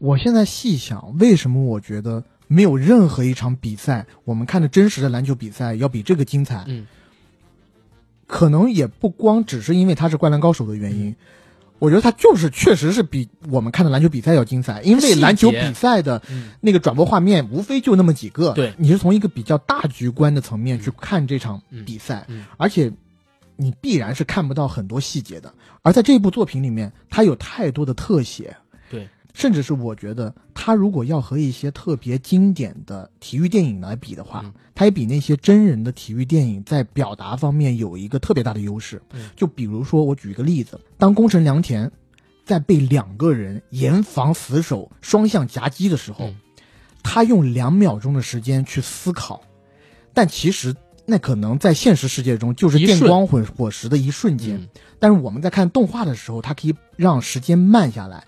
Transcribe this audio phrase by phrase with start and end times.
[0.00, 6.64] 我现在细想，为什么我觉得没有任何一场比赛，我们看的真实的篮球比赛要比这个精彩？
[6.66, 6.86] 嗯，
[8.26, 11.14] 可能也不光只是因为他是灌篮高手的原因，
[11.78, 22.90] 我觉得他就是确实是比我们看的篮球比赛要精彩，因为篮球比赛的嗯那个转播画面无非就那么几个，对你是从一个比较大局观的层面去看这场比赛，嗯嗯而且
[23.56, 25.52] 你必然是看不到很多细节的。
[25.82, 28.69] 而在这部作品里面，它有太多的特写，对，
[29.34, 34.52] 甚至是我觉得他如果要和一些特别经典的体育电影来比的话，嗯。
[34.74, 39.00] 它也比那些真人的体育电影在表达方面有一个特别大的优势。
[39.12, 39.28] 嗯。
[39.36, 41.90] 就比如说，我举一个例子，当宫城良田
[42.46, 46.36] 在被两个人严防死守、双向夹击的时候，嗯。
[47.02, 49.42] 他用两秒钟的时间去思考，
[50.12, 50.74] 但其实
[51.06, 54.56] 那可能在现实世界中就是电光火火石的一瞬间。
[54.56, 54.68] 嗯。
[54.98, 58.26] 但是我们在看动画的时候，它可以让时间慢下来，